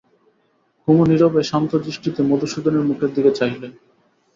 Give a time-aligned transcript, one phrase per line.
[0.81, 3.67] কুমু নীরবে শান্ত দৃষ্টিতে মধুসূদনের মুখের দিকে চাইলে।